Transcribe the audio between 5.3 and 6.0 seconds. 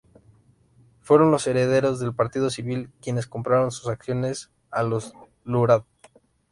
Durand.